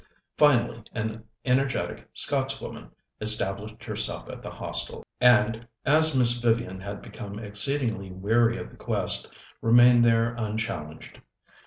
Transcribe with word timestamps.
Finally, 0.35 0.83
an 0.93 1.23
energetic 1.45 2.09
Scotswoman 2.11 2.89
established 3.19 3.83
herself 3.83 4.27
at 4.29 4.41
the 4.41 4.49
Hostel 4.49 5.05
and, 5.19 5.67
as 5.85 6.17
Miss 6.17 6.31
Vivian 6.41 6.79
had 6.79 7.03
become 7.03 7.37
exceedingly 7.37 8.09
weary 8.09 8.57
of 8.57 8.71
the 8.71 8.77
quest, 8.77 9.29
remained 9.61 10.03
there 10.03 10.33
unchallenged. 10.35 11.21